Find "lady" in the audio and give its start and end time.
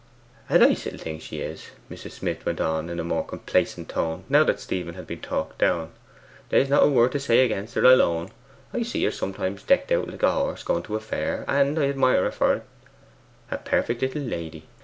14.23-14.65